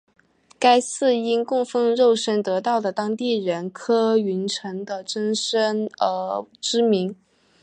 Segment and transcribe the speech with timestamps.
[0.57, 7.15] 该寺因供奉肉身得道的当地人柯云尘的真身而知名。